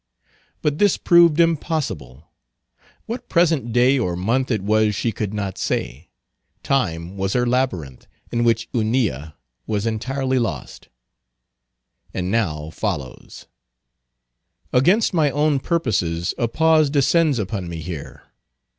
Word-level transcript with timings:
But 0.63 0.79
this 0.79 0.97
proved 0.97 1.39
impossible. 1.39 2.31
What 3.05 3.29
present 3.29 3.71
day 3.71 3.99
or 3.99 4.15
month 4.15 4.49
it 4.49 4.63
was 4.63 4.95
she 4.95 5.11
could 5.11 5.31
not 5.31 5.59
say. 5.59 6.09
Time 6.63 7.17
was 7.17 7.33
her 7.33 7.45
labyrinth, 7.45 8.07
in 8.31 8.43
which 8.43 8.67
Hunilla 8.73 9.35
was 9.67 9.85
entirely 9.85 10.39
lost. 10.39 10.89
And 12.15 12.31
now 12.31 12.71
follows— 12.71 13.45
Against 14.73 15.13
my 15.13 15.29
own 15.29 15.59
purposes 15.59 16.33
a 16.35 16.47
pause 16.47 16.89
descends 16.89 17.37
upon 17.37 17.69
me 17.69 17.79
here. 17.79 18.23